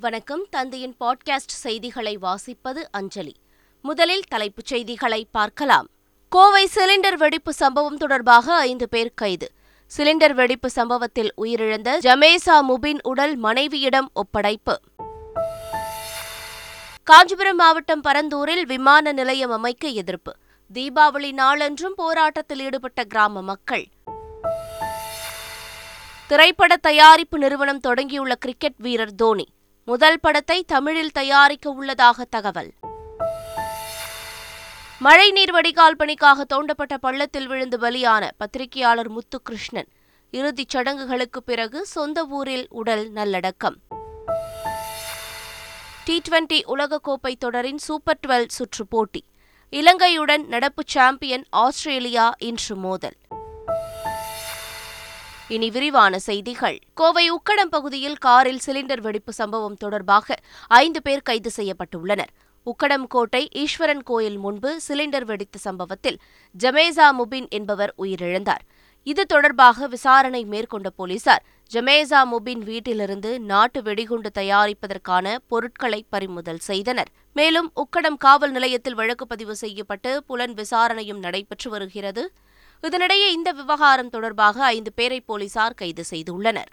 வணக்கம். 0.00 0.46
தந்தையின் 0.50 0.94
பாட்காஸ்ட் 1.00 1.52
செய்திகளை 1.62 2.18
வாசிப்பது 2.18 2.84
அஞ்சலி. 2.90 3.34
முதலில் 3.82 4.22
தலைப்புச் 4.28 4.66
செய்திகளை 4.66 5.28
பார்க்கலாம். 5.30 5.86
கோவை 6.28 6.68
சிலிண்டர் 6.74 7.14
வெடிப்பு 7.14 7.52
சம்பவம் 7.52 7.96
தொடர்பாக 7.96 8.56
ஐந்து 8.56 8.88
பேர் 8.88 9.12
கைது. 9.14 9.50
சிலிண்டர் 9.96 10.32
வெடிப்பு 10.32 10.70
சம்பவத்தில் 10.70 11.32
உயிரிழந்த 11.36 11.98
ஜமேசா 12.02 12.62
முபின் 12.68 12.98
உடல் 13.02 13.36
மனைவியிடம் 13.36 14.10
ஒப்படைப்பு. 14.12 14.74
காஞ்சிபுரம் 17.02 17.56
மாவட்டம் 17.56 18.00
பரந்தூரில் 18.00 18.66
விமான 18.66 19.12
நிலையம் 19.12 19.50
அமைக்க 19.50 19.88
எதிர்ப்பு. 19.88 20.36
தீபாவளி 20.74 21.32
நாளன்றும் 21.32 21.94
போராட்டத்தில் 21.96 22.60
ஈடுபட்ட 22.60 23.04
கிராம 23.04 23.42
மக்கள். 23.42 23.86
திரைப்பட 26.26 26.76
தயாரிப்பு 26.76 27.38
நிறுவனம் 27.38 27.80
தொடங்கியுள்ள 27.80 28.32
கிரிக்கெட் 28.32 28.76
வீரர் 28.76 29.14
தோனி. 29.14 29.48
முதல் 29.88 30.20
படத்தை 30.20 30.64
தமிழில் 30.64 31.10
தயாரிக்க 31.10 31.70
உள்ளதாக 31.70 32.24
தகவல். 32.24 32.72
மழைநீர் 34.98 35.50
வடிகால் 35.50 35.96
பணிக்காக 35.96 36.44
தோண்டப்பட்ட 36.54 36.96
பள்ளத்தில் 37.00 37.46
விழுந்து 37.46 37.78
பலியான 37.78 38.30
பத்திரிகையாளர் 38.36 39.10
முத்துகிருஷ்ணன். 39.10 39.88
இறுதிச் 40.30 40.68
சடங்குகளுக்கு 40.68 41.42
பிறகு 41.42 41.86
சொந்த 41.86 42.24
ஊரில் 42.24 42.66
உடல் 42.70 43.10
நல்லடக்கம். 43.10 43.76
டி 46.04 46.22
டுவெண்டி 46.28 46.60
உலகக்கோப்பை 46.66 47.34
தொடரின் 47.38 47.78
சூப்பர் 47.78 48.18
டுவெல் 48.26 48.48
சுற்று 48.48 48.86
போட்டி. 48.86 49.24
இலங்கையுடன் 49.70 50.46
நடப்பு 50.46 50.82
சாம்பியன் 50.86 51.44
ஆஸ்திரேலியா 51.50 52.34
இன்று 52.38 52.76
மோதல். 52.76 53.16
இனி 55.54 55.70
விரிவான 55.70 56.18
செய்திகள். 56.18 56.78
கோவை 56.94 57.22
உக்கடம் 57.32 57.70
பகுதியில் 57.70 58.16
காரில் 58.16 58.60
சிலிண்டர் 58.66 59.00
வெடிப்பு 59.00 59.32
சம்பவம் 59.32 59.76
தொடர்பாக 59.76 60.34
ஐந்து 60.68 61.02
பேர் 61.02 61.22
கைது 61.22 61.50
செய்யப்பட்டுள்ளனர். 61.56 62.32
உக்கடம் 62.66 63.06
கோட்டை 63.08 63.48
ஈஸ்வரன் 63.52 64.02
கோயில் 64.02 64.38
முன்பு 64.38 64.70
சிலிண்டர் 64.88 65.24
வெடித்த 65.24 65.58
சம்பவத்தில் 65.58 66.18
ஜமேசா 66.54 67.06
முபின் 67.20 67.48
என்பவர் 67.48 67.94
உயிரிழந்தார். 67.98 68.64
இது 69.02 69.24
தொடர்பாக 69.26 69.86
விசாரணை 69.86 70.44
மேற்கொண்ட 70.44 70.90
போலீசார் 70.90 71.44
ஜமேசா 71.70 72.20
முபின் 72.32 72.62
வீட்டிலிருந்து 72.64 73.40
நாட்டு 73.40 73.82
வெடிகுண்டு 73.82 74.30
தயாரிப்பதற்கான 74.34 75.36
பொருட்களை 75.46 76.04
பறிமுதல் 76.10 76.58
செய்தனர். 76.58 77.10
மேலும் 77.32 77.72
உக்கடம் 77.84 78.18
காவல் 78.18 78.50
நிலையத்தில் 78.50 78.94
வழக்கு 78.94 79.26
பதிவு 79.26 79.56
செய்யப்பட்டு 79.56 80.12
புலன் 80.24 80.54
விசாரணையும் 80.54 81.18
நடைபெற்று 81.18 81.70
வருகிறது. 81.70 82.24
இதனிடையே 82.82 83.28
இந்த 83.30 83.52
விவகாரம் 83.52 84.10
தொடர்பாக 84.10 84.64
ஐந்து 84.64 84.92
பேரை 84.92 85.20
போலீசார் 85.20 85.74
கைது 85.74 86.04
செய்துள்ளனர். 86.10 86.72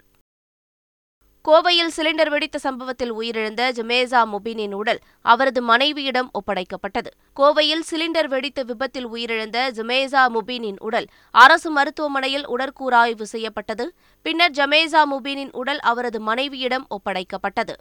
கோவையில் 1.44 1.90
சிலிண்டர் 1.96 2.28
வெடித்த 2.28 2.58
சம்பவத்தில் 2.58 3.12
உயிரிழந்த 3.12 3.72
ஜமேசா 3.72 4.20
முபினின் 4.32 4.72
உடல் 4.72 5.00
அவரது 5.22 5.62
மனைவியிடம் 5.62 6.30
ஒப்படைக்கப்பட்டது. 6.32 7.10
கோவையில் 7.36 7.84
சிலிண்டர் 7.90 8.28
வெடித்த 8.28 8.62
விபத்தில் 8.62 9.08
உயிரிழந்த 9.08 9.58
ஜமேசா 9.70 10.22
முபீனின் 10.36 10.76
உடல் 10.78 11.06
அரசு 11.30 11.70
மருத்துவமனையில் 11.70 12.48
உடற்கூறாய்வு 12.48 13.22
செய்யப்பட்டது. 13.22 13.94
பின்னர் 14.22 14.50
ஜமேசா 14.50 15.02
முபீனின் 15.12 15.52
உடல் 15.52 15.78
அவரது 15.78 16.20
மனைவியிடம் 16.20 16.86
ஒப்படைக்கப்பட்டது. 16.90 17.76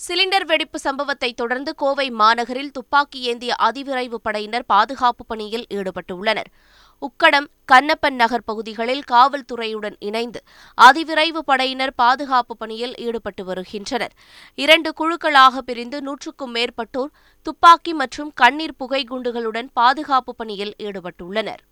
சிலிண்டர் 0.00 0.44
வெடிப்பு 0.44 0.78
சம்பவத்தை 0.78 1.32
தொடர்ந்து 1.32 1.74
கோவை 1.74 2.10
மாநகரில் 2.10 2.70
துப்பாக்கி 2.70 3.20
ஏந்திய 3.20 3.54
அதிவிரைவு 3.58 4.14
படையினர் 4.14 4.64
பாதுகாப்பு 4.66 5.26
பணியில் 5.26 5.66
ஈடுபட்டுள்ளனர். 5.70 6.50
உக்கடம் 7.02 7.46
கண்ணப்பன் 7.72 8.16
நகர் 8.22 8.44
பகுதிகளில் 8.44 9.02
காவல்துறையுடன் 9.12 9.96
இணைந்து 10.08 10.40
அதிவிரைவு 10.78 11.40
படையினர் 11.50 11.92
பாதுகாப்பு 11.96 12.54
பணியில் 12.56 12.94
ஈடுபட்டு 12.98 13.44
வருகின்றனர். 13.44 14.14
இரண்டு 14.64 14.92
குழுக்களாக 14.98 15.62
பிரிந்து 15.68 16.00
நூற்றுக்கும் 16.02 16.54
மேற்பட்டோர் 16.54 17.12
துப்பாக்கி 17.46 17.94
மற்றும் 18.02 18.30
கண்ணீர் 18.34 18.78
புகை 18.78 19.02
குண்டுகளுடன் 19.10 19.70
பாதுகாப்பு 19.72 20.34
பணியில் 20.34 20.74
ஈடுபட்டுள்ளனர். 20.78 21.62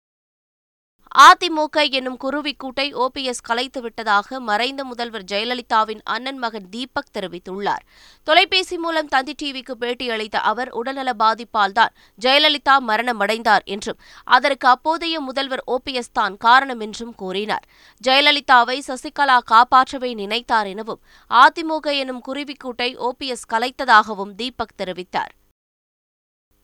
அதிமுக 1.15 1.91
என்னும் 1.91 2.17
குருவிக்கூட்டை 2.25 2.87
ஓபிஎஸ் 2.95 3.45
கலைத்துவிட்டதாக 3.49 4.39
மறைந்த 4.39 4.85
முதல்வர் 4.85 5.25
ஜெயலலிதாவின் 5.25 6.01
அண்ணன் 6.05 6.39
மகன் 6.39 6.69
தீபக் 6.71 7.11
தெரிவித்துள்ளார். 7.19 7.85
தொலைபேசி 8.25 8.79
மூலம் 8.79 9.09
தந்தி 9.09 9.35
டிவிக்கு 9.43 9.75
பேட்டியளித்த 9.81 10.37
அவர் 10.37 10.71
உடல்நல 10.71 11.13
பாதிப்பால் 11.19 11.73
தான் 11.73 11.95
ஜெயலலிதா 12.21 12.77
மரணமடைந்தார் 12.87 13.65
என்றும் 13.65 13.99
அதற்கு 14.25 14.69
அப்போதைய 14.69 15.21
முதல்வர் 15.21 15.65
ஓபிஎஸ் 15.67 16.13
தான் 16.13 16.37
காரணம் 16.37 16.81
என்றும் 16.81 17.15
கூறினார். 17.15 17.67
ஜெயலலிதாவை 18.07 18.79
சசிகலா 18.87 19.39
காப்பாற்றவே 19.45 20.15
நினைத்தார் 20.15 20.67
எனவும் 20.67 21.01
அதிமுக 21.31 21.97
எனும் 21.97 22.23
குருவிக்கூட்டை 22.29 23.11
ஓபிஎஸ் 23.11 23.49
கலைத்ததாகவும் 23.53 24.35
தீபக் 24.35 24.77
தெரிவித்தார். 24.77 25.35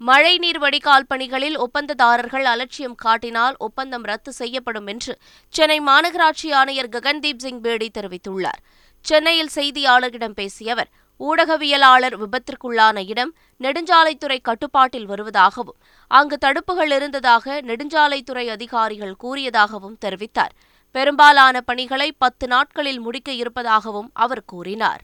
மழைநீர் 0.00 0.58
வடிகால் 0.58 1.06
பணிகளில் 1.08 1.56
ஒப்பந்ததாரர்கள் 1.58 2.44
அலட்சியம் 2.44 2.94
காட்டினால் 2.94 3.54
ஒப்பந்தம் 3.58 4.02
ரத்து 4.02 4.32
செய்யப்படும் 4.32 4.86
என்று 4.86 5.18
சென்னை 5.48 5.80
மாநகராட்சி 5.80 6.52
ஆணையர் 6.52 6.88
ககன்தீப் 6.88 7.42
சிங் 7.44 7.60
பேடி 7.60 7.90
தெரிவித்துள்ளார். 7.98 8.60
சென்னையில் 9.04 9.50
செய்தியாளர்களிடம் 9.54 10.34
பேசிய 10.34 10.72
அவர் 10.72 10.90
ஊடகவியலாளர் 11.20 12.16
விபத்திற்குள்ளான 12.22 13.06
இடம் 13.08 13.32
நெடுஞ்சாலைத்துறை 13.60 14.38
கட்டுப்பாட்டில் 14.42 15.08
வருவதாகவும் 15.08 15.80
அங்கு 16.10 16.38
தடுப்புகள் 16.46 16.92
இருந்ததாக 16.92 17.60
நெடுஞ்சாலைத்துறை 17.60 18.46
அதிகாரிகள் 18.48 19.16
கூறியதாகவும் 19.24 19.98
தெரிவித்தார். 20.04 20.54
பெரும்பாலான 20.90 21.60
பணிகளை 21.60 22.12
பத்து 22.12 22.46
நாட்களில் 22.46 23.00
முடிக்க 23.00 23.32
இருப்பதாகவும் 23.32 24.10
அவர் 24.12 24.44
கூறினார். 24.44 25.02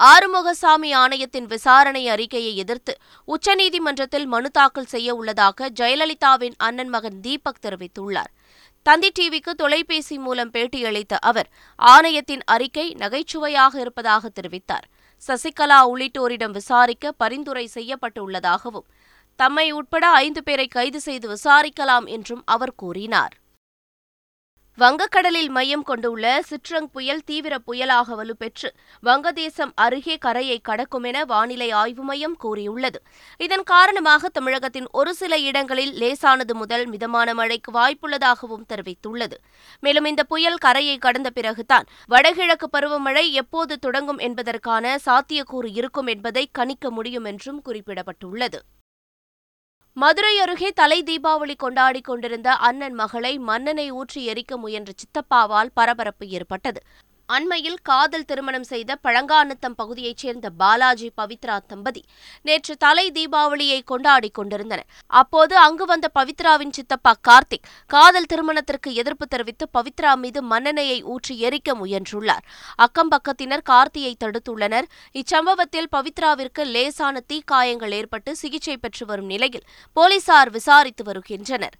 ஆறுமுகசாமி 0.00 0.90
ஆணையத்தின் 0.94 1.44
விசாரணை 1.44 2.08
அறிக்கையை 2.08 2.56
எதிர்த்து 2.56 2.96
உச்சநீதிமன்றத்தில் 3.28 4.24
மனு 4.24 4.50
தாக்கல் 4.50 4.84
செய்ய 4.84 5.14
உள்ளதாக 5.14 5.70
ஜெயலலிதாவின் 5.80 6.54
அண்ணன் 6.56 6.88
மகன் 6.88 7.20
தீபக் 7.20 7.60
தெரிவித்துள்ளார். 7.62 8.32
தந்தி 8.82 9.12
டிவிக்கு 9.18 9.50
தொலைபேசி 9.50 10.18
மூலம் 10.18 10.50
பேட்டியளித்த 10.50 11.14
அவர் 11.20 11.48
ஆணையத்தின் 11.76 12.42
அறிக்கை 12.44 12.94
நகைச்சுவையாக 12.98 13.80
இருப்பதாக 13.80 14.30
தெரிவித்தார். 14.40 14.86
சசிகலா 15.22 15.80
உள்ளிட்டோரிடம் 15.82 16.50
விசாரிக்க 16.50 17.12
பரிந்துரை 17.12 17.70
செய்யப்பட்டுள்ளதாகவும் 17.74 18.88
தம்மை 19.36 19.70
உட்பட 19.70 20.08
ஐந்து 20.08 20.42
பேரை 20.42 20.66
கைது 20.66 21.00
செய்து 21.00 21.28
விசாரிக்கலாம் 21.34 22.06
என்றும் 22.06 22.42
அவர் 22.46 22.74
கூறினார். 22.74 23.34
வங்கக்கடலில் 24.78 25.48
மையம் 25.48 25.82
கொண்டுள்ள 25.82 26.42
சிட்ரங் 26.48 26.88
புயல் 26.92 27.20
தீவிர 27.24 27.54
புயலாக 27.66 28.14
வலுப்பெற்று 28.20 28.68
வங்கதேசம் 29.02 29.72
அருகே 29.74 30.16
கரையை 30.18 30.60
கடக்கும் 30.60 31.02
என 31.02 31.24
வானிலை 31.24 31.70
ஆய்வு 31.70 32.02
மையம் 32.02 32.36
கூறியுள்ளது. 32.36 32.98
இதன் 33.38 33.62
காரணமாக 33.62 34.28
தமிழகத்தின் 34.28 34.88
ஒரு 34.90 35.14
சில 35.14 35.38
இடங்களில் 35.38 35.92
லேசானது 35.92 36.54
முதல் 36.54 36.86
மிதமான 36.86 37.34
மழைக்கு 37.34 37.72
வாய்ப்புள்ளதாகவும் 37.72 38.68
தெரிவித்துள்ளது. 38.68 39.38
மேலும் 39.80 40.04
இந்த 40.04 40.24
புயல் 40.24 40.58
கரையை 40.58 40.98
கடந்த 40.98 41.30
பிறகுதான் 41.30 41.88
வடகிழக்கு 42.06 42.68
பருவமழை 42.78 43.30
எப்போது 43.32 43.78
தொடங்கும் 43.78 44.18
என்பதற்கான 44.18 44.98
சாத்தியக்கூறு 45.06 45.70
இருக்கும் 45.72 46.06
என்பதை 46.06 46.48
கணிக்க 46.52 46.90
முடியும் 46.90 47.24
என்றும் 47.24 47.62
குறிப்பிடப்பட்டுள்ளது. 47.64 48.60
மதுரை 49.96 50.38
அருகே 50.38 50.68
தலை 50.70 50.96
தீபாவளி 51.02 51.54
கொண்டாடிக் 51.62 52.04
கொண்டிருந்த 52.04 52.48
அண்ணன் 52.52 52.94
மகளை 52.94 53.38
மன்னனை 53.38 53.90
ஊற்றி 53.90 54.20
எரிக்க 54.32 54.56
முயன்ற 54.56 54.92
சித்தப்பாவால் 54.92 55.70
பரபரப்பு 55.74 56.26
ஏற்பட்டது. 56.28 56.80
அண்மையில் 57.26 57.78
காதல் 57.82 58.24
திருமணம் 58.24 58.64
செய்த 58.64 58.98
பழங்கானத்தம் 59.02 59.76
பகுதியைச் 59.76 60.16
சேர்ந்த 60.16 60.50
பாலாஜி 60.50 61.12
பவித்ரா 61.16 61.58
தம்பதி 61.66 62.02
நேற்று 62.42 62.76
தலை 62.76 63.10
தீபாவளியை 63.10 63.80
கொண்டாடிக் 63.90 64.32
கொண்டிருந்தனர். 64.32 64.86
அப்போது 65.06 65.56
அங்கு 65.56 65.84
வந்த 65.84 66.10
பவித்ராவின் 66.14 66.70
சித்தப்பா 66.70 67.14
கார்த்திக் 67.28 67.68
காதல் 67.86 68.26
திருமணத்திற்கு 68.26 68.94
எதிர்ப்பு 68.94 69.26
தெரிவித்து 69.26 69.68
பவித்ரா 69.78 70.16
மீது 70.16 70.42
மன்னனையை 70.42 71.02
ஊற்றி 71.02 71.40
எரிக்க 71.40 71.74
முயன்றுள்ளார். 71.74 72.44
அக்கம்பக்கத்தினர் 72.78 73.66
கார்த்தியை 73.70 74.14
தடுத்துள்ளனர். 74.24 74.88
இச்சம்பவத்தில் 75.12 75.90
பவித்ராவிற்கு 75.96 76.64
லேசான 76.64 77.22
தீக்காயங்கள் 77.32 77.90
ஏற்பட்டு 77.90 78.36
சிகிச்சை 78.36 78.76
பெற்று 78.76 79.06
வரும் 79.06 79.26
நிலையில் 79.26 79.66
போலீசார் 79.92 80.50
விசாரித்து 80.50 81.04
வருகின்றனர். 81.04 81.76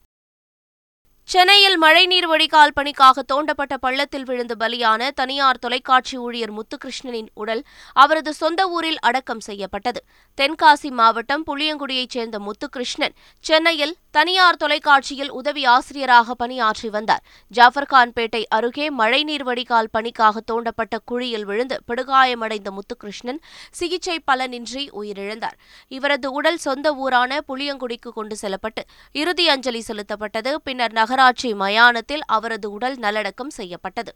சென்னையில் 1.29 1.77
மழைநீர் 1.79 2.27
வடிகால் 2.27 2.73
பணிக்காக 2.75 3.23
தோண்டப்பட்ட 3.33 3.75
பள்ளத்தில் 3.81 4.25
விழுந்து 4.25 4.55
பலியான 4.59 5.09
தனியார் 5.15 5.59
தொலைக்காட்சி 5.59 6.17
ஊழியர் 6.19 6.53
முத்துகிருஷ்ணனின் 6.53 7.31
உடல் 7.35 7.63
அவரது 7.93 8.33
சொந்த 8.33 8.69
ஊரில் 8.69 8.99
அடக்கம் 8.99 9.41
செய்யப்பட்டது. 9.41 10.01
தென்காசி 10.39 10.91
மாவட்டம் 10.91 11.45
புளியங்குடியைச் 11.47 12.15
சேர்ந்த 12.17 12.39
முத்துகிருஷ்ணன் 12.39 13.15
சென்னையில் 13.45 13.95
தனியார் 14.11 14.57
தொலைக்காட்சியில் 14.57 15.31
உதவி 15.31 15.65
ஆசிரியராக 15.65 16.35
பணியாற்றி 16.35 16.89
வந்தார். 16.89 17.23
ஜாஃபர்கான்பேட்டை 17.53 18.43
அருகே 18.49 18.91
மழைநீர் 18.91 19.43
வடிகால் 19.43 19.91
பணிக்காக 19.93 20.43
தோண்டப்பட்ட 20.53 20.99
குழியில் 21.05 21.45
விழுந்து 21.45 21.79
படுகாயமடைந்த 21.87 22.71
முத்துகிருஷ்ணன் 22.71 23.41
சிகிச்சை 23.71 24.19
பலனின்றி 24.33 24.85
உயிரிழந்தார். 25.01 25.57
இவரது 25.89 26.33
உடல் 26.33 26.57
சொந்த 26.57 26.95
ஊரான 26.95 27.41
புளியங்குடிக்கு 27.49 28.13
கொண்டு 28.13 28.37
செல்லப்பட்டு 28.37 28.85
இறுதி 29.13 29.49
அஞ்சலி 29.49 29.83
செலுத்தப்பட்டது. 29.89 30.55
பின்னர் 30.65 30.93
நகர் 30.93 31.14
நகராட்சி 31.15 31.49
மயானத்தில் 31.55 32.23
அவரது 32.27 32.69
உடல் 32.71 32.97
நல்லடக்கம் 32.97 33.51
செய்யப்பட்டது. 33.51 34.13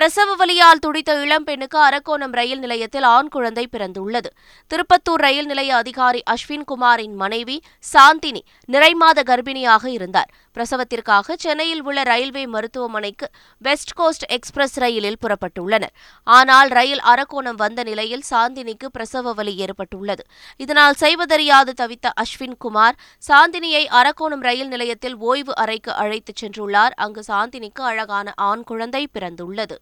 பிரசவ 0.00 0.34
வலியால் 0.34 0.80
துடித்த 0.80 1.14
இளம்பெண்ணுக்கு 1.24 1.78
அரக்கோணம் 1.78 2.34
ரயில் 2.38 2.58
நிலையத்தில் 2.58 3.02
ஆண் 3.02 3.28
குழந்தை 3.28 3.68
பிறந்துள்ளது. 3.72 4.30
திருப்பத்தூர் 4.70 5.22
ரயில் 5.24 5.46
நிலைய 5.46 5.76
அதிகாரி 5.76 6.22
அஸ்வின் 6.30 6.64
குமாரின் 6.70 7.16
மனைவி 7.22 7.56
சாந்தினி 7.92 8.40
நிறைமாத 8.72 9.22
கர்ப்பிணியாக 9.30 9.84
இருந்தார். 9.86 10.30
பிரசவத்திற்காக 10.54 11.36
சென்னையில் 11.36 11.82
உள்ள 11.82 12.02
ரயில்வே 12.02 12.46
மருத்துவமனைக்கு 12.46 13.28
வெஸ்ட் 13.58 13.92
கோஸ்ட் 13.92 14.24
எக்ஸ்பிரஸ் 14.28 14.78
ரயிலில் 14.78 15.18
புறப்பட்டுள்ளனர். 15.24 15.92
ஆனால் 16.22 16.68
ரயில் 16.68 17.02
அரக்கோணம் 17.12 17.60
வந்த 17.64 17.82
நிலையில் 17.82 18.24
சாந்தினிக்கு 18.30 18.88
பிரசவ 18.92 19.32
வலி 19.32 19.54
ஏற்பட்டுள்ளது. 19.56 20.24
இதனால் 20.56 20.94
செய்வதறியாது 20.94 21.74
தவித்த 21.82 22.14
அஸ்வின் 22.14 22.58
குமார் 22.58 22.98
சாந்தினியை 23.28 23.84
அரக்கோணம் 24.00 24.46
ரயில் 24.48 24.68
நிலையத்தில் 24.68 25.16
ஓய்வு 25.16 25.56
அறைக்கு 25.56 25.94
அழைத்துச் 25.94 26.42
சென்றுள்ளார். 26.42 26.96
அங்கு 26.96 27.24
சாந்தினிக்கு 27.28 27.84
அழகான 27.92 28.32
ஆண் 28.36 28.64
குழந்தை 28.64 29.08
பிறந்துள்ளது. 29.18 29.78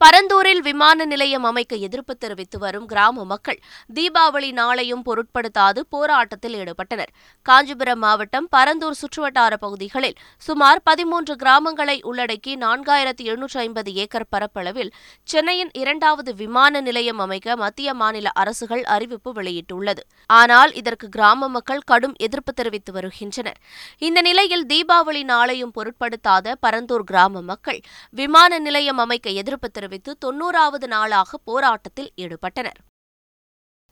பரந்தூரில் 0.00 0.60
விமான 0.60 1.04
நிலையம் 1.04 1.44
அமைக்க 1.44 1.74
எதிர்ப்பு 1.76 2.14
தெரிவித்து 2.16 2.58
வரும் 2.58 2.86
கிராம 2.86 3.24
மக்கள் 3.24 3.58
தீபாவளி 3.94 4.50
நாளையும் 4.52 5.04
பொருட்படுத்தாது 5.06 5.80
போராட்டத்தில் 5.88 6.54
ஈடுபட்டனர். 6.54 7.12
காஞ்சிபுரம் 7.42 7.98
மாவட்டம் 7.98 8.48
பரந்தூர் 8.56 8.98
சுற்றுவட்டார 9.00 9.54
பகுதிகளில் 9.56 10.16
சுமார் 10.38 10.80
பதிமூன்று 10.84 11.34
கிராமங்களை 11.34 11.96
உள்ளடக்கி 12.02 12.52
நான்காயிரத்து 12.64 13.24
எழுநூற்று 13.24 13.60
ஐம்பது 13.60 13.92
ஏக்கர் 13.94 14.26
பரப்பளவில் 14.30 14.92
சென்னையின் 15.24 15.70
இரண்டாவது 15.72 16.34
விமான 16.34 16.80
நிலையம் 16.80 17.18
அமைக்க 17.18 17.56
மத்திய 17.56 17.94
மாநில 17.94 18.30
அரசுகள் 18.34 18.84
அறிவிப்பு 18.84 19.32
வெளியிட்டுள்ளது. 19.32 20.04
ஆனால் 20.26 20.74
இதற்கு 20.74 21.08
கிராம 21.08 21.48
மக்கள் 21.48 21.82
கடும் 21.84 22.16
எதிர்ப்பு 22.18 22.52
தெரிவித்து 22.52 22.92
வருகின்றனர். 22.92 23.58
இந்த 23.98 24.20
நிலையில் 24.20 24.66
தீபாவளி 24.66 25.24
நாளையும் 25.32 25.74
பொருட்படுத்தாத 25.78 26.54
பரந்தூர் 26.66 27.08
கிராம 27.12 27.40
மக்கள் 27.40 27.80
விமான 28.10 28.58
நிலையம் 28.58 28.98
அமைக்க 28.98 29.30
எதிர்ப்பு 29.42 29.84
தெரிவித்து 29.86 30.12
தொன்னூறாவது 30.24 30.86
நாளாக 30.86 31.38
போராட்டத்தில் 31.48 32.10
ஈடுபட்டனர். 32.22 32.78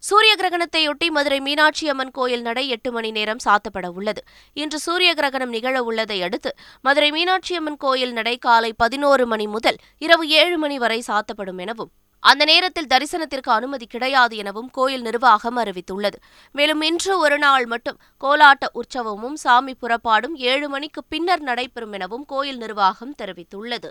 சூரிய 0.02 0.32
கிரகணத்தையொட்டி 0.40 1.06
மதுரை 1.16 1.40
மீனாட்சி 1.40 1.84
அம்மன் 1.88 2.14
கோயில் 2.16 2.42
நடை 2.42 2.64
எட்டு 2.68 2.90
மணி 2.92 3.10
நேரம் 3.10 3.42
சாத்தப்பட 3.44 3.86
உள்ளது. 3.98 4.20
இன்று 4.52 4.78
சூரிய 4.78 5.10
கிரகணம் 5.14 5.54
நிகழ 5.56 5.82
உள்ளதை 5.82 6.18
அடுத்து 6.22 6.50
மதுரை 6.80 7.10
மீனாட்சி 7.10 7.54
அம்மன் 7.56 7.82
கோயில் 7.84 8.12
நடை 8.12 8.36
காலை 8.38 8.70
பதினோரு 8.82 9.26
மணி 9.26 9.46
முதல் 9.46 9.78
இரவு 9.98 10.24
ஏழு 10.40 10.58
மணி 10.58 10.78
வரை 10.78 11.02
சாத்தப்படும் 11.06 11.60
எனவும் 11.66 11.92
அந்த 12.22 12.42
நேரத்தில் 12.44 12.90
தரிசனத்திற்கு 12.94 13.50
அனுமதி 13.58 13.86
கிடையாது 13.86 14.34
எனவும் 14.36 14.70
கோயில் 14.70 15.02
நிர்வாகம் 15.02 15.58
அறிவித்துள்ளது. 15.58 16.18
மேலும் 16.52 16.80
இன்று 16.80 17.18
ஒரு 17.18 17.38
நாள் 17.38 17.66
மட்டும் 17.66 17.98
கோலாட்ட 18.24 18.66
உற்சவமும் 18.74 19.36
சாமி 19.44 19.74
புறப்பாடும் 19.74 20.36
ஏழு 20.52 20.68
மணிக்கு 20.68 21.02
பின்னர் 21.04 21.40
நடைபெறும் 21.40 21.92
எனவும் 21.92 22.24
கோயில் 22.24 22.56
நிர்வாகம் 22.56 23.14
தெரிவித்துள்ளது. 23.22 23.90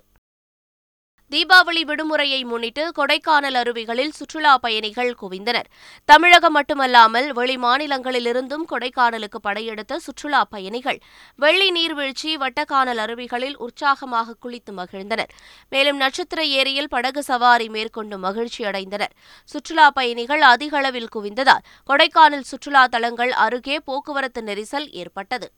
தீபாவளி 1.34 1.82
விடுமுறையை 1.90 2.40
முன்னிட்டு 2.46 2.84
கொடைக்கானல் 2.98 3.56
அருவிகளில் 3.60 4.12
சுற்றுலா 4.18 4.58
பயணிகள் 4.58 5.16
குவிந்தனர். 5.22 5.68
தமிழகம் 6.06 6.56
மட்டுமல்லாமல் 6.58 7.28
வெளி 7.34 7.56
மாநிலங்களிலிருந்தும் 7.58 8.66
கொடைக்கானலுக்கு 8.72 9.40
படையெடுத்த 9.48 9.98
சுற்றுலா 9.98 10.42
பயணிகள் 10.46 11.00
வெள்ளி 11.36 11.70
நீர்வீழ்ச்சி 11.72 12.38
வட்டக்கானல் 12.44 13.02
அருவிகளில் 13.06 13.58
உற்சாகமாக 13.58 14.36
குளித்து 14.46 14.74
மகிழ்ந்தனர். 14.82 15.34
மேலும் 15.70 15.98
நட்சத்திர 15.98 16.46
ஏரியில் 16.46 16.88
படகு 16.88 17.24
சவாரி 17.24 17.70
மேற்கொண்டு 17.70 18.18
மகிழ்ச்சி 18.18 18.64
அடைந்தனர். 18.64 19.16
சுற்றுலா 19.46 19.90
பயணிகள் 19.90 20.42
அதிக 20.42 20.78
அளவில் 20.78 21.12
குவிந்ததால் 21.18 21.66
கொடைக்கானல் 21.90 22.50
சுற்றுலா 22.54 22.86
தலங்கள் 22.88 23.32
அருகே 23.48 23.80
போக்குவரத்து 23.80 24.42
நெரிசல் 24.42 24.90
ஏற்பட்டது. 25.04 25.50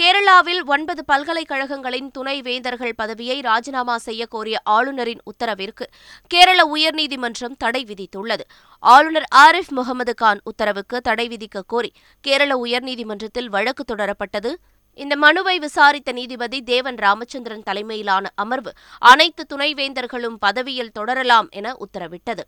கேரளாவில் 0.00 0.58
ஒன்பது 0.64 1.02
பல்கலைக்கழகங்களின் 1.04 2.08
துணை 2.10 2.42
வேந்தர்கள் 2.42 2.96
பதவியை 2.96 3.40
ராஜினாமா 3.40 3.98
செய்ய 3.98 4.26
கோரிய 4.26 4.56
ஆளுநரின் 4.64 5.22
உத்தரவிற்கு 5.30 5.86
கேரள 6.26 6.58
உயர்நீதிமன்றம் 6.74 7.56
தடை 7.58 7.82
விதித்துள்ளது. 7.84 8.44
ஆளுநர் 8.78 9.28
ஆரிஃப் 9.34 9.70
முகமது 9.70 10.14
கான் 10.14 10.40
உத்தரவுக்கு 10.44 11.00
தடை 11.00 11.26
விதிக்க 11.28 11.62
கோரி 11.66 11.92
கேரள 12.20 12.58
உயர்நீதிமன்றத்தில் 12.64 13.48
வழக்கு 13.48 13.84
தொடரப்பட்டது. 13.92 14.52
இந்த 14.94 15.16
மனுவை 15.16 15.56
விசாரித்த 15.58 16.12
நீதிபதி 16.12 16.62
தேவன் 16.62 16.96
ராமச்சந்திரன் 16.96 17.62
தலைமையிலான 17.62 18.26
அமர்வு 18.34 18.72
அனைத்து 18.98 19.44
துணைவேந்தர்களும் 19.54 20.38
பதவியில் 20.38 20.94
தொடரலாம் 20.98 21.48
என 21.50 21.74
உத்தரவிட்டது. 21.86 22.44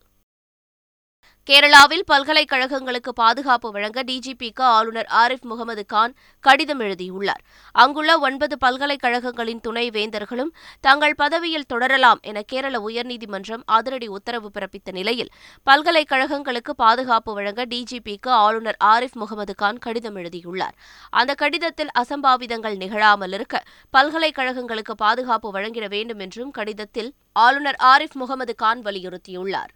கேரளாவில் 1.48 2.02
பல்கலைக்கழகங்களுக்கு 2.06 3.12
பாதுகாப்பு 3.12 3.70
வழங்க 3.70 4.02
டிஜிபிக்கு 4.02 4.64
ஆளுநர் 4.78 5.06
ஆரிஃப் 5.20 5.46
முகமது 5.50 5.86
கான் 5.86 6.14
கடிதம் 6.40 6.80
எழுதியுள்ளார். 6.80 7.40
அங்குள்ள 7.72 8.18
ஒன்பது 8.18 8.56
பல்கலைக்கழகங்களின் 8.64 9.60
துணை 9.60 9.90
வேந்தர்களும் 9.90 10.50
தங்கள் 10.80 11.14
பதவியில் 11.14 11.66
தொடரலாம் 11.66 12.20
என 12.22 12.42
கேரள 12.42 12.82
உயர்நீதிமன்றம் 12.88 13.64
அதிரடி 13.64 14.08
உத்தரவு 14.08 14.50
பிறப்பித்த 14.54 14.92
நிலையில் 14.92 15.30
பல்கலைக்கழகங்களுக்கு 15.62 16.74
பாதுகாப்பு 16.74 17.34
வழங்க 17.34 17.66
டிஜிபிக்கு 17.66 18.30
ஆளுநர் 18.42 18.78
ஆரிஃப் 18.84 19.18
முகமது 19.22 19.54
கான் 19.54 19.78
கடிதம் 19.78 20.16
எழுதியுள்ளார். 20.16 20.76
அந்த 21.10 21.34
கடிதத்தில் 21.34 21.94
அசம்பாவிதங்கள் 21.98 22.76
நிகழாமல் 22.76 23.32
இருக்க 23.32 23.64
பல்கலைக்கழகங்களுக்கு 23.90 24.96
பாதுகாப்பு 25.06 25.50
வழங்கிட 25.50 25.88
வேண்டும் 25.88 26.18
என்றும் 26.18 26.50
கடிதத்தில் 26.50 27.12
ஆளுநர் 27.32 27.80
ஆரிஃப் 27.94 28.18
முகமது 28.24 28.54
கான் 28.54 28.82
வலியுறுத்தியுள்ளார். 28.82 29.74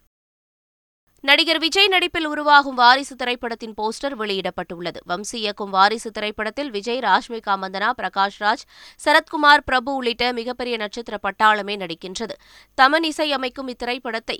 நடிகர் 1.24 1.58
விஜய் 1.58 1.88
நடிப்பில் 1.88 2.26
உருவாகும் 2.26 2.74
வாரிசு 2.74 3.16
திரைப்படத்தின் 3.16 3.74
போஸ்டர் 3.76 4.14
வெளியிடப்பட்டுள்ளது. 4.18 4.96
வம்சி 5.08 5.34
இயக்கும் 5.34 5.70
வாரிசு 5.70 6.10
திரைப்படத்தில் 6.10 6.70
விஜய் 6.70 6.98
ராஷ்மிகா 6.98 7.54
மந்தனா 7.62 7.90
பிரகாஷ் 8.02 8.38
ராஜ் 8.38 8.64
சரத்குமார் 9.04 9.62
பிரபு 9.64 9.94
உள்ளிட்ட 9.94 10.32
மிகப்பெரிய 10.32 10.76
நட்சத்திர 10.76 11.18
பட்டாளமே 11.22 11.76
நடிக்கின்றது. 11.76 12.34
தமன் 12.80 13.02
இசை 13.02 13.32
அமைக்கும் 13.32 13.68
இத்திரைப்படத்தை 13.68 14.38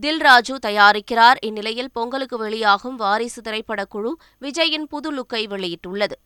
தில்ராஜு 0.00 0.56
தயாரிக்கிறார். 0.66 1.34
இந்நிலையில் 1.40 1.90
பொங்கலுக்கு 1.92 2.38
வெளியாகும் 2.38 2.96
வாரிசு 2.96 3.40
திரைப்படக்குழு 3.40 3.86
குழு 3.88 4.16
விஜயின் 4.40 4.82
புது 4.82 5.12
லுக்கை 5.12 5.46
வெளியிட்டுள்ளது. 5.46 6.16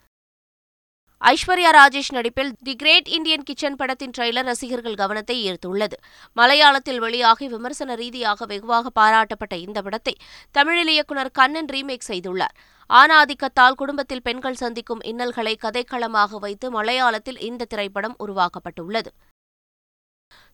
ஐஸ்வர்யா 1.20 1.70
ராஜேஷ் 1.76 2.10
நடிப்பில் 2.12 2.50
தி 2.62 2.76
கிரேட் 2.76 3.08
இந்தியன் 3.08 3.42
கிச்சன் 3.42 3.76
படத்தின் 3.76 4.12
ட்ரெய்லர் 4.18 4.48
ரசிகர்கள் 4.50 4.94
கவனத்தை 4.94 5.36
ஈர்த்துள்ளது. 5.46 5.96
மலையாளத்தில் 6.36 6.98
வெளியாகி 6.98 7.48
விமர்சன 7.48 7.94
ரீதியாக 7.94 8.46
வெகுவாக 8.46 8.90
பாராட்டப்பட்ட 9.00 9.54
இந்த 9.56 9.82
படத்தை 9.82 10.14
தமிழில் 10.50 10.88
இயக்குனர் 10.88 11.30
கண்ணன் 11.30 11.70
ரீமேக் 11.74 12.08
செய்துள்ளார். 12.08 12.54
ஆணாதிக்கத்தால் 12.90 13.78
குடும்பத்தில் 13.82 14.22
பெண்கள் 14.22 14.60
சந்திக்கும் 14.62 15.02
இன்னல்களை 15.02 15.56
கதைக்களமாக 15.64 16.38
வைத்து 16.38 16.82
மலையாளத்தில் 16.82 17.40
இந்த 17.40 17.64
திரைப்படம் 17.64 18.16
உருவாக்கப்பட்டுள்ளது. 18.26 19.12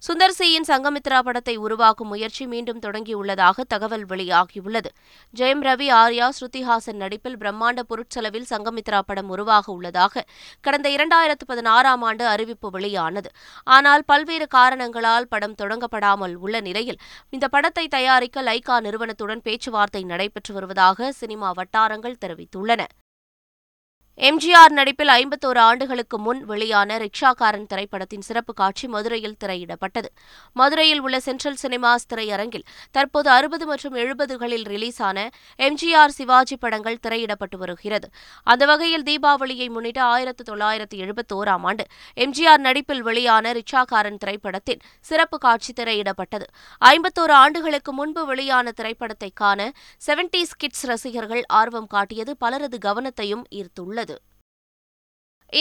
சுந்தர் 0.07 0.35
சியின் 0.39 0.67
சங்கமித்ரா 0.69 1.19
படத்தை 1.19 1.57
உருவாக்கும் 1.57 2.09
முயற்சி 2.09 2.47
மீண்டும் 2.47 2.79
தொடங்கியுள்ளதாக 2.79 3.65
தகவல் 3.69 4.07
வெளியாகியுள்ளது. 4.07 4.91
ஜெயம் 5.35 5.63
ரவி 5.63 5.89
ஆர்யா 6.01 6.29
ஸ்ருதிஹாசன் 6.39 7.01
நடிப்பில் 7.03 7.37
பிரம்மாண்ட 7.37 7.83
பொருட்செலவில் 7.91 8.49
சங்கமித்ரா 8.51 9.01
படம் 9.07 9.29
உருவாக 9.29 9.73
உள்ளதாக 9.73 10.25
கடந்த 10.61 10.89
இரண்டாயிரத்து 10.89 11.47
பதினாறாம் 11.47 12.03
ஆண்டு 12.03 12.27
அறிவிப்பு 12.27 12.71
வெளியானது. 12.71 13.31
ஆனால் 13.65 14.05
பல்வேறு 14.07 14.47
காரணங்களால் 14.47 15.29
படம் 15.29 15.59
தொடங்கப்படாமல் 15.63 16.35
உள்ள 16.35 16.61
நிலையில் 16.61 17.01
இந்த 17.31 17.49
படத்தை 17.49 17.89
தயாரிக்க 17.89 18.43
லைகா 18.43 18.81
நிறுவனத்துடன் 18.81 19.41
பேச்சுவார்த்தை 19.41 20.05
நடைபெற்று 20.05 20.55
வருவதாக 20.55 21.13
சினிமா 21.13 21.51
வட்டாரங்கள் 21.51 22.21
தெரிவித்துள்ளன. 22.21 22.85
எம்ஜிஆர் 24.19 24.75
நடிப்பில் 24.79 25.11
ஐம்பத்தோரு 25.11 25.59
ஆண்டுகளுக்கு 25.59 26.19
முன் 26.19 26.41
வெளியான 26.45 26.97
ரிக்ஷாக்காரன் 26.99 27.65
திரைப்படத்தின் 27.71 28.25
சிறப்பு 28.27 28.53
காட்சி 28.55 28.87
மதுரையில் 28.89 29.37
திரையிடப்பட்டது. 29.45 30.09
மதுரையில் 30.53 31.01
உள்ள 31.01 31.21
சென்ட்ரல் 31.21 31.57
சினிமாஸ் 31.63 32.05
திரையரங்கில் 32.11 32.65
தற்போது 32.91 33.29
அறுபது 33.31 33.67
மற்றும் 33.67 33.95
எழுபதுகளில் 33.95 34.67
ரிலீஸான 34.73 35.25
எம்ஜிஆர் 35.59 36.15
சிவாஜி 36.19 36.57
படங்கள் 36.57 36.99
திரையிடப்பட்டு 37.07 37.59
வருகிறது. 37.59 38.11
அந்த 38.43 38.67
வகையில் 38.67 39.07
தீபாவளியை 39.09 39.69
முன்னிட்டு 39.69 40.01
ஆயிரத்து 40.01 40.45
தொள்ளாயிரத்து 40.45 40.99
எழுபத்தோராம் 41.07 41.67
ஆண்டு 41.71 41.87
எம்ஜிஆர் 42.17 42.63
நடிப்பில் 42.69 43.03
வெளியான 43.03 43.53
ரிக்ஷாக்காரன் 43.53 44.21
திரைப்படத்தின் 44.25 44.85
சிறப்பு 45.01 45.39
காட்சி 45.39 45.75
திரையிடப்பட்டது. 45.81 46.49
ஐம்பத்தோரு 46.83 47.37
ஆண்டுகளுக்கு 47.43 47.93
முன்பு 47.93 48.25
வெளியான 48.27 48.71
திரைப்படத்தை 48.71 49.33
காண 49.35 49.71
செவன்டி 50.09 50.45
கிட்ஸ் 50.59 50.87
ரசிகர்கள் 50.93 51.45
ஆர்வம் 51.63 51.91
காட்டியது 51.97 52.37
பலரது 52.37 52.79
கவனத்தையும் 52.89 53.45
ஈர்த்துள்ளது. 53.61 54.12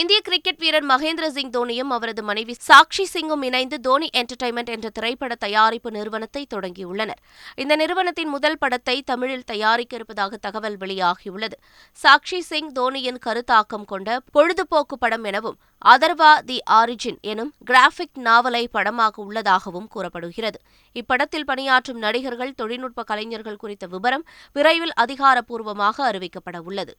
இந்திய 0.00 0.20
கிரிக்கெட் 0.20 0.58
வீரர் 0.58 0.86
மகேந்திர 0.86 1.26
சிங் 1.28 1.50
தோனியும் 1.50 1.90
அவரது 1.94 2.22
மனைவி 2.22 2.54
சாக்ஷி 2.68 3.04
சிங்கும் 3.12 3.42
இணைந்து 3.42 3.80
தோனி 3.80 4.08
என்டர்டைன்மெண்ட் 4.16 4.70
என்ற 4.74 4.88
திரைப்பட 4.90 5.34
தயாரிப்பு 5.34 5.90
நிறுவனத்தை 5.90 6.46
தொடங்கியுள்ளனர். 6.54 7.20
இந்த 7.56 7.76
நிறுவனத்தின் 7.76 8.28
முதல் 8.28 8.58
படத்தை 8.58 9.02
தமிழில் 9.02 9.44
தயாரிக்க 9.44 9.96
இருப்பதாக 9.96 10.36
தகவல் 10.36 10.76
வெளியாகியுள்ளது. 10.76 11.58
சாக்ஷி 12.04 12.40
சிங் 12.50 12.72
தோனியின் 12.72 13.20
கருத்தாக்கம் 13.26 13.86
கொண்ட 13.86 14.20
பொழுதுபோக்கு 14.30 14.98
படம் 14.98 15.24
எனவும் 15.24 15.58
அதர்வா 15.84 16.32
தி 16.44 16.58
ஆரிஜின் 16.70 17.20
எனும் 17.20 17.52
கிராஃபிக் 17.70 18.18
நாவலை 18.28 18.68
படமாக 18.68 19.22
உள்ளதாகவும் 19.22 19.88
கூறப்படுகிறது. 19.88 20.58
இப்படத்தில் 20.96 21.48
பணியாற்றும் 21.52 21.98
நடிகர்கள் 21.98 22.58
தொழில்நுட்ப 22.62 23.02
கலைஞர்கள் 23.02 23.56
குறித்த 23.56 23.86
விவரம் 23.86 24.26
விரைவில் 24.52 24.98
அதிகாரப்பூர்வமாக 25.00 26.10
அறிவிக்கப்பட 26.10 26.58
உள்ளது. 26.64 26.94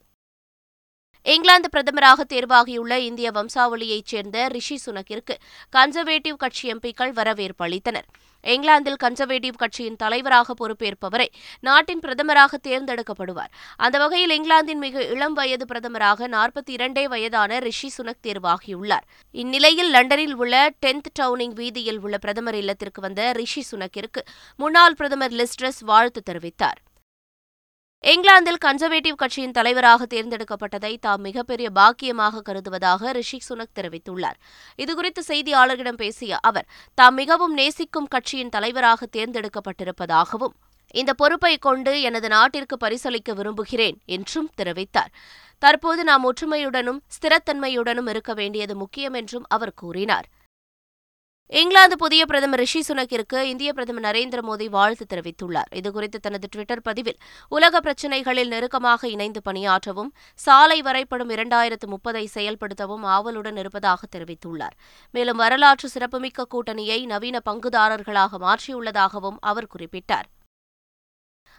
இங்கிலாந்து 1.25 1.69
பிரதமராக 1.75 2.23
தேர்வாகியுள்ள 2.33 2.97
இந்திய 2.97 3.31
வம்சாவளியைச் 3.31 4.05
சேர்ந்த 4.05 4.47
ரிஷி 4.47 4.79
சுனக்கிற்கு 4.85 5.35
கன்சர்வேட்டிவ் 5.75 6.35
கட்சி 6.37 6.73
எம்பிக்கள் 6.73 7.11
வரவேற்பு 7.11 7.65
அளித்தனர். 7.65 8.07
இங்கிலாந்தில் 8.43 8.97
கன்சர்வேட்டிவ் 9.03 9.55
கட்சியின் 9.55 9.95
தலைவராக 9.95 10.53
பொறுப்பேற்பவரை 10.61 11.27
நாட்டின் 11.59 11.99
பிரதமராக 11.99 12.59
தேர்ந்தெடுக்கப்படுவார். 12.67 13.51
அந்த 13.77 13.97
வகையில் 13.97 14.29
இங்கிலாந்தின் 14.29 14.77
மிக 14.77 15.03
இளம் 15.03 15.33
வயது 15.33 15.65
பிரதமராக 15.73 16.27
நாற்பத்தி 16.27 16.75
இரண்டே 16.77 17.07
வயதான 17.07 17.59
ரிஷி 17.59 17.91
சுனக் 17.97 18.23
தேர்வாகியுள்ளார். 18.23 19.07
இந்நிலையில் 19.31 19.89
லண்டனில் 19.89 20.35
உள்ள 20.35 20.69
டென்த் 20.85 21.11
டவுனிங் 21.19 21.53
வீதியில் 21.53 21.99
உள்ள 21.99 22.17
பிரதமர் 22.17 22.55
இல்லத்திற்கு 22.55 23.01
வந்த 23.01 23.31
ரிஷி 23.31 23.63
சுனக்கிற்கு 23.71 24.23
முன்னாள் 24.55 24.93
பிரதமர் 24.93 25.31
லிஸ்ட்ரஸ் 25.31 25.79
வாழ்த்து 25.79 26.23
தெரிவித்தார். 26.31 26.79
இங்கிலாந்தில் 28.11 28.57
கன்சர்வேட்டிவ் 28.65 29.15
கட்சியின் 29.15 29.51
தலைவராக 29.51 30.05
தேர்ந்தெடுக்கப்பட்டதை 30.05 30.97
தாம் 30.99 31.21
மிகப்பெரிய 31.21 31.69
பாக்கியமாக 31.75 32.41
கருதுவதாக 32.41 33.11
ரிஷி 33.11 33.39
சுனக் 33.49 33.75
தெரிவித்துள்ளார். 33.79 34.37
இதுகுறித்து 34.77 35.21
செய்தியாளர்களிடம் 35.27 35.99
பேசிய 36.01 36.39
அவர் 36.41 36.67
தாம் 36.93 37.15
மிகவும் 37.15 37.53
நேசிக்கும் 37.53 38.07
கட்சியின் 38.07 38.49
தலைவராக 38.49 39.07
தேர்ந்தெடுக்கப்பட்டிருப்பதாகவும் 39.11 40.53
இந்த 40.93 41.13
பொறுப்பை 41.13 41.57
கொண்டு 41.57 42.01
எனது 42.01 42.27
நாட்டிற்கு 42.27 42.77
பரிசளிக்க 42.77 43.31
விரும்புகிறேன் 43.33 43.97
என்றும் 44.05 44.49
தெரிவித்தார். 44.57 45.11
தற்போது 45.59 46.03
நாம் 46.03 46.25
ஒற்றுமையுடனும் 46.31 47.01
ஸ்திரத்தன்மையுடனும் 47.15 48.09
இருக்க 48.09 48.33
வேண்டியது 48.33 48.75
முக்கியம் 48.75 49.13
என்றும் 49.13 49.45
அவர் 49.47 49.73
கூறினார். 49.75 50.27
இங்கிலாந்து 51.59 51.95
புதிய 51.97 52.25
பிரதமர் 52.25 52.59
ரிஷி 52.59 52.83
சுனக்கிற்கு 52.87 53.41
இந்திய 53.41 53.73
பிரதமர் 53.73 54.03
நரேந்திர 54.03 54.39
மோடி 54.47 54.69
வாழ்த்து 54.69 55.05
தெரிவித்துள்ளார். 55.09 55.69
இதுகுறித்து 55.75 56.19
தனது 56.21 56.47
டுவிட்டர் 56.55 56.81
பதிவில் 56.83 57.19
உலக 57.49 57.79
பிரச்சினைகளில் 57.79 58.47
நெருக்கமாக 58.47 59.07
இணைந்து 59.07 59.41
பணியாற்றவும் 59.51 60.11
சாலை 60.35 60.81
வரைப்படும் 60.81 61.29
இரண்டாயிரத்து 61.29 61.89
முப்பதை 61.93 62.25
செயல்படுத்தவும் 62.35 63.05
ஆவலுடன் 63.15 63.57
இருப்பதாக 63.57 64.07
தெரிவித்துள்ளார். 64.15 64.77
மேலும் 65.11 65.37
வரலாற்று 65.37 65.89
சிறப்புமிக்க 65.89 66.47
கூட்டணியை 66.55 67.05
நவீன 67.05 67.39
பங்குதாரர்களாக 67.49 68.39
மாற்றியுள்ளதாகவும் 68.47 69.37
அவர் 69.39 69.73
குறிப்பிட்டார். 69.77 70.29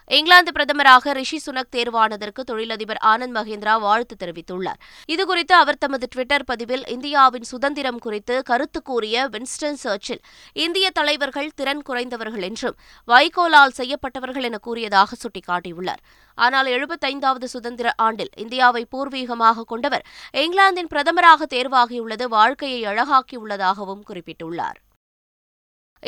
இங்கிலாந்து 0.07 0.51
பிரதமராக 0.51 1.11
ரிஷி 1.11 1.39
சுனக் 1.45 1.71
தேர்வானதற்கு 1.75 2.41
தொழிலதிபர் 2.45 2.99
ஆனந்த் 3.05 3.35
மகேந்திரா 3.35 3.79
வாழ்த்து 3.79 4.15
தெரிவித்துள்ளார். 4.23 4.79
இதுகுறித்து 5.07 5.53
அவர் 5.53 5.77
தமது 5.77 6.07
டுவிட்டர் 6.15 6.45
பதிவில் 6.45 6.85
இந்தியாவின் 6.87 7.43
சுதந்திரம் 7.43 7.99
குறித்து 7.99 8.41
கருத்து 8.43 8.81
கூறிய 8.81 9.29
வின்ஸ்டன் 9.29 9.79
சர்ச்சில் 9.83 10.21
இந்திய 10.53 10.89
தலைவர்கள் 10.89 11.51
திறன் 11.55 11.81
குறைந்தவர்கள் 11.89 12.41
என்றும் 12.41 12.77
வைகோலால் 13.07 13.75
செய்யப்பட்டவர்கள் 13.77 14.43
என 14.43 14.57
கூறியதாக 14.57 15.17
சுட்டிக்காட்டியுள்ளார். 15.23 16.01
ஆனால் 16.35 16.67
எழுபத்தைந்தாவது 16.67 17.43
சுதந்திர 17.43 17.93
ஆண்டில் 17.97 18.33
இந்தியாவை 18.35 18.87
பூர்வீகமாக 18.91 19.61
கொண்டவர் 19.61 20.05
இங்கிலாந்தின் 20.31 20.93
பிரதமராக 20.93 21.45
தேர்வாகியுள்ளது 21.49 22.27
வாழ்க்கையை 22.27 22.81
அழகாக்கியுள்ளதாகவும் 22.83 24.03
குறிப்பிட்டுள்ளார். 24.09 24.79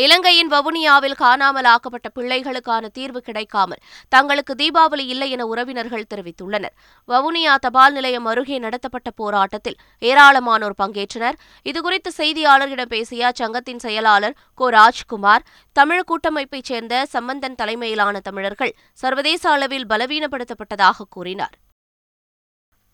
இலங்கையின் 0.04 0.52
வவுனியாவில் 0.52 1.16
காணாமல் 1.22 1.64
ஆக்கப்பட்ட 1.64 2.08
பிள்ளைகளுக்கான 2.16 2.86
தீர்வு 2.88 3.22
கிடைக்காமல் 3.22 3.82
தங்களுக்கு 4.10 4.54
தீபாவளி 4.54 5.06
இல்லை 5.14 5.32
என 5.32 5.46
உறவினர்கள் 5.46 6.06
தெரிவித்துள்ளனர். 6.14 6.76
வவுனியா 7.08 7.56
தபால் 7.56 7.94
நிலையம் 7.94 8.26
அருகே 8.26 8.58
நடத்தப்பட்ட 8.60 9.12
போராட்டத்தில் 9.12 9.78
ஏராளமானோர் 10.02 10.78
பங்கேற்றனர். 10.84 11.38
இதுகுறித்து 11.66 12.12
செய்தியாளர்களிடம் 12.18 12.94
பேசிய 12.96 13.32
அச்சங்கத்தின் 13.32 13.84
செயலாளர் 13.86 14.38
கோ. 14.54 14.70
ராஜ்குமார் 14.70 15.46
தமிழ் 15.72 16.08
கூட்டமைப்பைச் 16.12 16.70
சேர்ந்த 16.72 17.06
சம்பந்தன் 17.06 17.56
தலைமையிலான 17.56 18.20
தமிழர்கள் 18.20 18.76
சர்வதேச 18.94 19.50
அளவில் 19.50 19.90
பலவீனப்படுத்தப்பட்டதாக 19.90 21.08
கூறினார். 21.10 21.58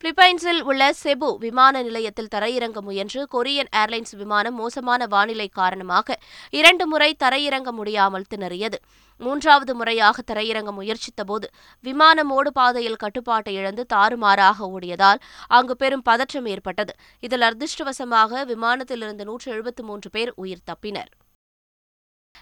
பிலிப்பைன்ஸில் 0.02 0.60
உள்ள 0.60 0.82
செபு 0.92 1.28
விமான 1.38 1.82
நிலையத்தில் 1.82 2.30
தரையிறங்க 2.34 2.78
முயன்று 2.80 3.20
கொரியன் 3.34 3.70
ஏர்லைன்ஸ் 3.72 4.14
விமானம் 4.16 4.54
மோசமான 4.54 5.06
வானிலை 5.06 5.46
காரணமாக 5.48 6.16
இரண்டு 6.50 6.86
முறை 6.86 7.08
தரையிறங்க 7.24 7.70
முடியாமல் 7.70 8.28
திணறியது. 8.34 8.78
மூன்றாவது 9.20 9.74
முறையாக 9.74 10.22
தரையிறங்க 10.32 10.70
முயற்சித்தபோது 10.80 11.48
விமானம் 11.80 12.30
ஓடு 12.30 12.52
பாதையில் 12.52 12.96
கட்டுப்பாட்டை 12.96 13.54
இழந்து 13.54 13.84
தாறுமாறாக 13.94 14.68
ஓடியதால் 14.68 15.22
அங்கு 15.48 15.76
பெரும் 15.76 16.02
பதற்றம் 16.02 16.46
ஏற்பட்டது. 16.46 16.94
இதில் 17.20 17.48
அதிர்ஷ்டவசமாக 17.50 18.44
விமானத்திலிருந்து 18.44 19.24
நூற்று 19.24 19.52
எழுபத்து 19.52 19.84
மூன்று 19.84 20.10
பேர் 20.10 20.32
உயிர் 20.36 20.66
தப்பினர். 20.70 21.12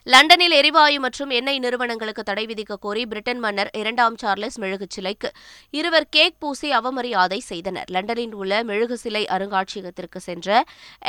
லண்டனில் 0.06 0.54
எரிவாயு 0.58 1.00
மற்றும் 1.00 1.30
எண்ணெய் 1.30 1.58
நிறுவனங்களுக்கு 1.58 2.22
தடை 2.22 2.44
விதிக்க 2.46 2.76
கோரி 2.80 3.02
பிரிட்டன் 3.06 3.38
மன்னர் 3.38 3.68
இரண்டாம் 3.72 4.16
சார்லஸ் 4.16 4.58
மெழுகு 4.58 4.87
சிலைக்கு 4.88 5.28
இருவர் 5.70 6.06
கேக் 6.11 6.38
பூசி 6.38 6.68
அவமரியாதை 6.78 7.38
செய்தனர். 7.50 7.90
லண்டனில் 7.90 8.34
உள்ள 8.34 8.62
மெழுகு 8.70 8.96
சிலை 8.96 9.22
அருங்காட்சியகத்திற்கு 9.26 10.20
சென்ற 10.28 10.64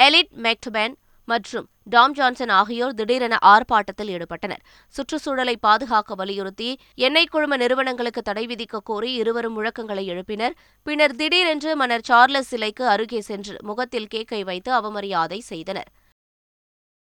எலிட் 0.07 0.33
மெக்டபென் 0.45 0.93
மற்றும் 1.27 1.65
டாம் 1.93 2.13
ஜான்சன் 2.13 2.53
ஆகியோர் 2.59 2.93
திடீரென 2.93 3.35
ஆர்ப்பாட்டத்தில் 3.53 4.11
ஈடுபட்டனர். 4.15 4.61
சுற்றுச்சூழலை 4.95 5.55
பாதுகாக்க 5.67 6.15
வலியுறுத்தி 6.21 6.69
எண்ணெய் 7.07 7.31
குழும 7.33 7.57
நிறுவனங்களுக்கு 7.57 8.21
தடை 8.21 8.45
விதிக்க 8.45 8.83
கோரி 8.83 9.11
இருவரும் 9.13 9.57
முழக்கங்களை 9.57 10.05
எழுப்பினர். 10.13 10.55
பின்னர் 10.83 11.15
திடீரென்று 11.15 11.73
மன்னர் 11.75 12.07
சார்லஸ் 12.11 12.51
சிலைக்கு 12.53 12.85
அருகே 12.87 13.21
சென்று 13.31 13.57
முகத்தில் 13.63 14.11
கேக்கை 14.15 14.43
வைத்து 14.51 14.71
அவமரியாதை 14.81 15.41
செய்தனர். 15.51 15.91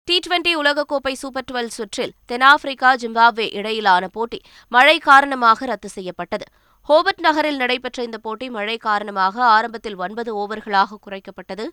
டி 0.09 0.17
டுவெண்டி 0.25 0.51
உலகக்கோப்பை 0.57 1.13
சூப்பர் 1.13 1.47
டுவெல் 1.47 1.71
சுற்றில் 1.77 2.13
தென்னாப்பிரிக்கா 2.29 2.91
ஜிம்பாப்வே 3.03 3.47
இடையிலான 3.53 4.09
போட்டி 4.09 4.39
மழை 4.73 4.99
காரணமாக 4.99 5.67
ரத்து 5.67 5.89
செய்யப்பட்டது. 5.89 6.47
ஹோபர்ட் 6.89 7.21
நகரில் 7.21 7.57
நடைபெற்ற 7.57 8.03
இந்த 8.03 8.19
போட்டி 8.19 8.51
மழை 8.51 8.77
காரணமாக 8.77 9.43
ஆரம்பத்தில் 9.45 9.97
ஒன்பது 9.97 10.31
ஓவர்களாக 10.43 10.99
குறைக்கப்பட்டது. 11.07 11.65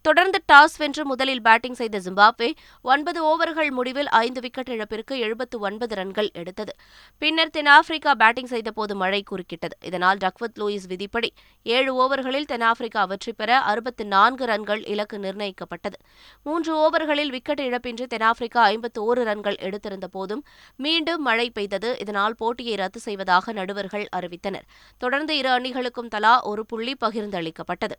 தொடர்ந்து 0.00 0.38
டாஸ் 0.52 0.76
வென்று 0.78 1.04
முதலில் 1.06 1.42
பேட்டிங் 1.42 1.76
செய்த 1.80 1.98
ஜிம்பாப்வே 1.98 2.48
ஒன்பது 2.82 3.20
ஓவர்கள் 3.30 3.70
முடிவில் 3.70 4.08
ஐந்து 4.08 4.40
விக்கெட் 4.40 4.68
இழப்பிற்கு 4.68 5.18
எழுபத்து 5.18 5.58
ஒன்பது 5.58 5.94
ரன்கள் 5.94 6.30
எடுத்தது. 6.32 6.72
பின்னர் 7.18 7.50
தென்னாப்பிரிக்கா 7.50 8.14
பேட்டிங் 8.14 8.46
செய்தபோது 8.46 8.96
மழை 8.96 9.22
குறுக்கிட்டது. 9.30 9.76
இதனால் 9.80 10.16
டக்வத் 10.16 10.56
லூயிஸ் 10.58 10.86
விதிப்படி 10.86 11.32
ஏழு 11.62 11.92
ஓவர்களில் 12.04 12.48
தென்னாப்பிரிக்கா 12.54 13.04
வெற்றி 13.04 13.32
பெற 13.32 13.60
அறுபத்து 13.72 14.06
நான்கு 14.06 14.46
ரன்கள் 14.46 14.84
இலக்கு 14.84 15.18
நிர்ணயிக்கப்பட்டது. 15.18 16.00
மூன்று 16.42 16.72
ஓவர்களில் 16.86 17.34
விக்கெட் 17.36 17.60
இழப்பின்றி 17.60 18.06
தென்னாப்பிரிக்கா 18.06 18.62
ஐம்பத்து 18.62 19.02
ஓரு 19.08 19.24
ரன்கள் 19.30 19.60
எடுத்திருந்த 19.68 20.06
போதும் 20.08 20.44
மீண்டும் 20.76 21.22
மழை 21.22 21.50
பெய்தது. 21.50 21.92
இதனால் 21.98 22.34
போட்டியை 22.34 22.74
ரத்து 22.74 23.00
செய்வதாக 23.00 23.52
நடுவர்கள் 23.52 24.08
அறிவித்தனர். 24.16 24.60
தொடர்ந்து 25.00 25.36
இரு 25.36 25.48
அணிகளுக்கும் 25.48 26.08
தலா 26.08 26.34
ஒரு 26.42 26.66
புள்ளி 26.66 26.96
பகிர்ந்தளிக்கப்பட்டது 27.00 27.96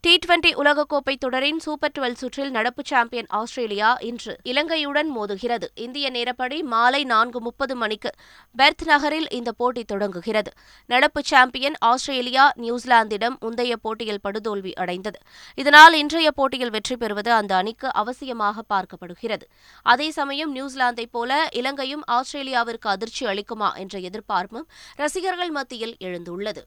டி 0.00 0.18
டுவெண்டி 0.26 0.50
உலகக்கோப்பை 0.50 1.16
தொடரின் 1.18 1.58
சூப்பர் 1.58 1.92
டுவெல் 1.98 2.12
சுற்றில் 2.12 2.50
நடப்பு 2.50 2.82
சாம்பியன் 2.86 3.26
ஆஸ்திரேலியா 3.28 3.96
இன்று 4.00 4.36
இலங்கையுடன் 4.42 5.16
மோதுகிறது. 5.18 5.64
இந்திய 5.74 6.10
நேரப்படி 6.10 6.62
மாலை 6.62 7.04
நான்கு 7.04 7.40
முப்பது 7.40 7.76
மணிக்கு 7.76 8.10
பெர்த் 8.56 8.84
நகரில் 8.84 9.30
இந்த 9.30 9.52
போட்டி 9.52 9.84
தொடங்குகிறது. 9.84 10.50
நடப்பு 10.86 11.22
சாம்பியன் 11.24 11.74
ஆஸ்திரேலியா 11.78 12.52
நியூசிலாந்திடம் 12.56 13.36
முந்தைய 13.40 13.76
போட்டியில் 13.76 14.20
படுதோல்வி 14.28 14.72
அடைந்தது. 14.72 15.18
இதனால் 15.54 15.92
இன்றைய 15.92 16.30
போட்டியில் 16.30 16.70
வெற்றி 16.70 16.96
பெறுவது 16.96 17.32
அந்த 17.32 17.56
அணிக்கு 17.56 17.90
அவசியமாக 17.94 18.58
பார்க்கப்படுகிறது. 18.74 19.42
அதே 19.82 20.10
சமயம் 20.10 20.54
நியூசிலாந்தைப் 20.54 21.12
போல 21.12 21.48
இலங்கையும் 21.52 22.02
ஆஸ்திரேலியாவிற்கு 22.06 22.88
அதிர்ச்சி 22.88 23.26
அளிக்குமா 23.26 23.74
என்ற 23.74 23.98
எதிர்பார்ப்பும் 23.98 24.68
ரசிகர்கள் 24.94 25.50
மத்தியில் 25.50 25.96
எழுந்துள்ளது. 26.00 26.64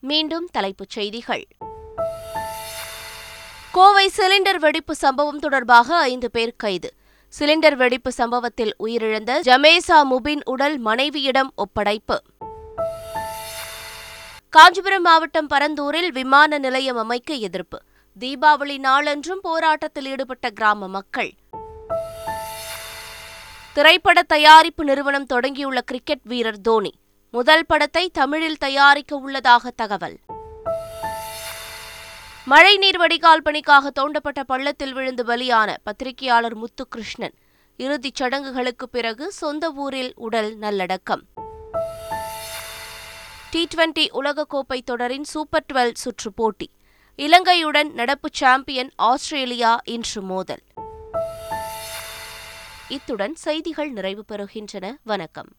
மீண்டும் 0.00 0.48
தலைப்புச் 0.52 0.90
செய்திகள். 0.90 1.46
கோவை 3.72 4.10
சிலிண்டர் 4.16 4.58
வெடிப்பு 4.58 4.94
சம்பவம் 4.94 5.38
தொடர்பாக 5.38 5.98
ஐந்து 5.98 6.30
பேர் 6.30 6.54
கைது. 6.56 6.92
சிலிண்டர் 7.38 7.74
வெடிப்பு 7.74 8.12
சம்பவத்தில் 8.12 8.74
உயிரிழந்த 8.84 9.40
ஜமேசா 9.44 10.02
முபின் 10.10 10.40
உடல் 10.44 10.78
மனைவியிடம் 10.78 11.52
ஒப்படைப்பு. 11.54 12.16
காஞ்சிபுரம் 14.48 15.02
மாவட்டம் 15.02 15.46
பரந்தூரில் 15.46 16.12
விமான 16.12 16.58
நிலையம் 16.58 16.96
அமைக்க 16.96 17.34
எதிர்ப்பு. 17.34 17.82
தீபாவளி 18.20 18.78
நாளன்றும் 18.78 19.40
போராட்டத்தில் 19.42 20.06
ஈடுபட்ட 20.06 20.50
கிராம 20.50 20.88
மக்கள். 20.88 21.32
திரைப்பட 23.72 24.22
தயாரிப்பு 24.22 24.84
நிறுவனம் 24.84 25.26
தொடங்கியுள்ள 25.32 25.78
கிரிக்கெட் 25.78 26.24
வீரர் 26.24 26.60
தோனி. 26.60 26.94
முதல் 27.30 27.66
படத்தை 27.66 28.10
தமிழில் 28.10 28.58
தயாரிக்க 28.58 29.16
உள்ளதாக 29.16 29.70
தகவல். 29.70 30.18
மழைநீர் 32.44 32.96
வடிகால் 32.96 33.42
பணிக்காக 33.42 33.90
தோண்டப்பட்ட 34.00 34.42
பள்ளத்தில் 34.46 34.92
விழுந்து 34.92 35.24
பலியான 35.24 35.76
பத்திரிகையாளர் 35.82 36.56
முத்துகிருஷ்ணன். 36.56 37.34
இறுதிச் 37.76 38.14
சடங்குகளுக்கு 38.14 38.88
பிறகு 38.88 39.32
சொந்த 39.32 39.70
ஊரில் 39.70 40.12
உடல் 40.16 40.56
நல்லடக்கம். 40.56 41.22
டி 43.50 43.68
டுவெண்டி 43.74 44.06
உலகக்கோப்பை 44.12 44.80
தொடரின் 44.84 45.24
சூப்பர் 45.24 45.64
டுவெல் 45.72 45.94
சுற்று 45.94 46.32
போட்டி. 46.32 46.70
இலங்கையுடன் 47.16 47.92
நடப்பு 47.92 48.28
சாம்பியன் 48.32 48.90
ஆஸ்திரேலியா 48.96 49.80
இன்று 49.84 50.22
மோதல். 50.22 50.62
இத்துடன் 52.88 53.34
செய்திகள் 53.34 53.90
நிறைவு 53.90 54.24
பெறுகின்றன. 54.28 54.96
வணக்கம். 55.02 55.52